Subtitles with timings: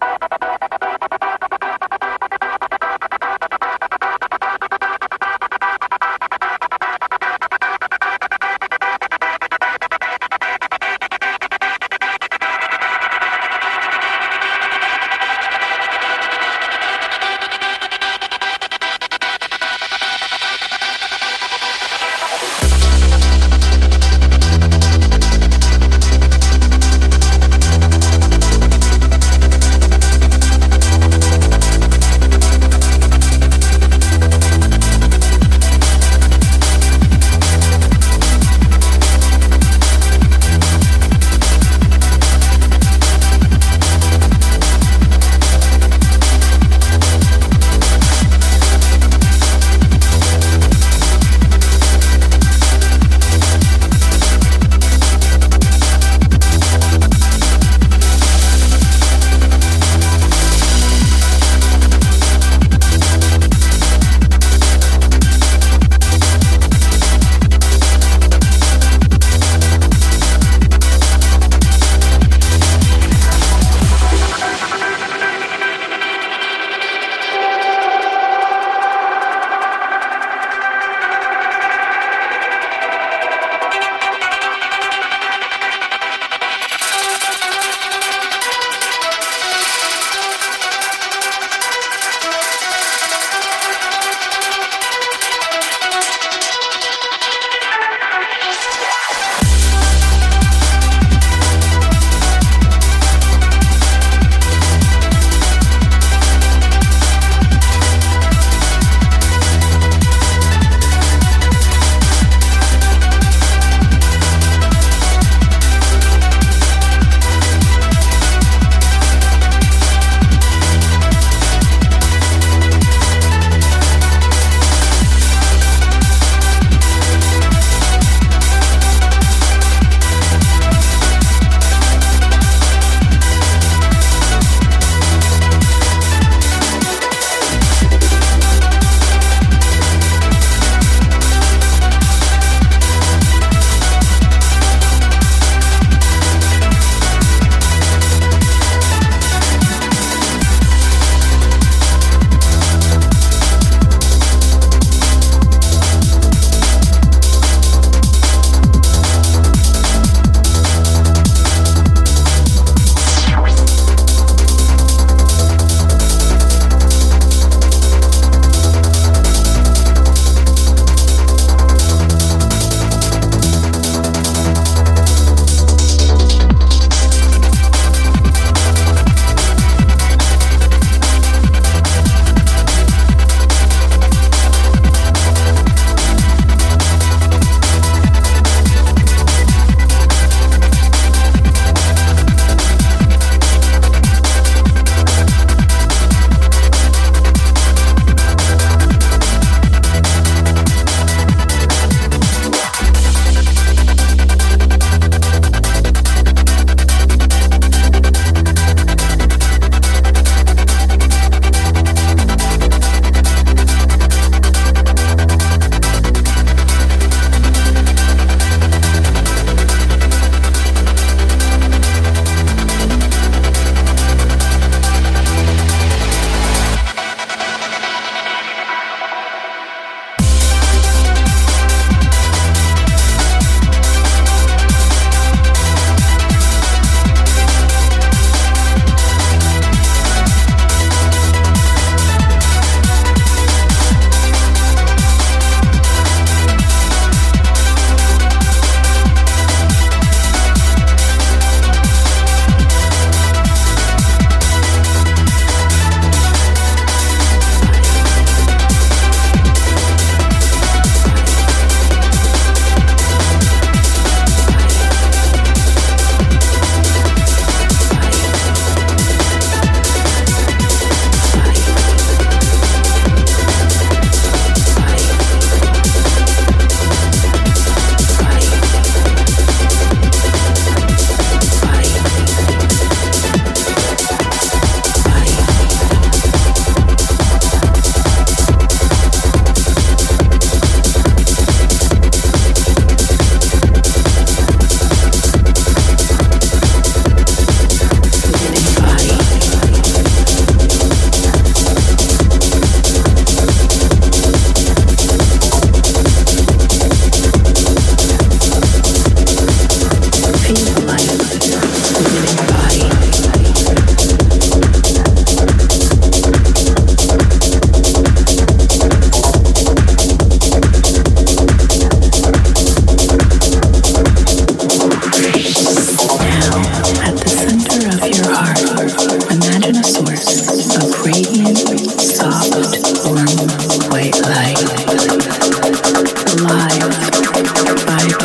[0.00, 0.51] you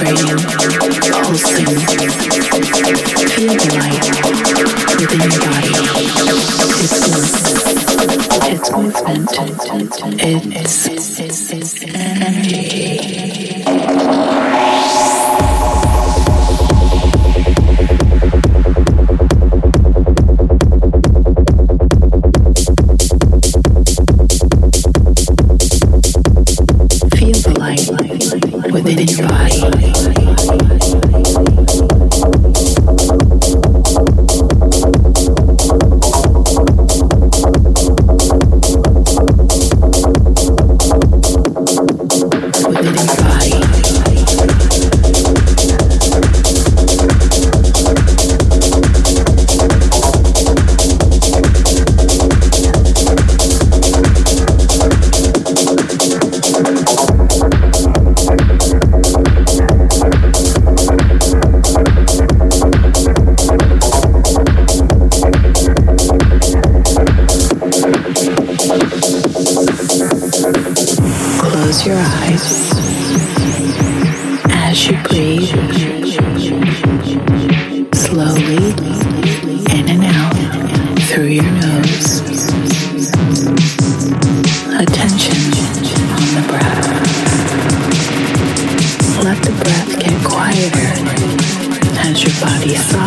[0.07, 2.06] Radio will see you.
[92.67, 93.06] Pulsing.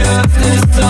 [0.00, 0.89] Ist am